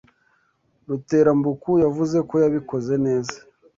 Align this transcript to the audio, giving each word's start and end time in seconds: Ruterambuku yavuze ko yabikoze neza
Ruterambuku 0.87 1.71
yavuze 1.83 2.17
ko 2.29 2.35
yabikoze 2.43 2.93
neza 3.05 3.37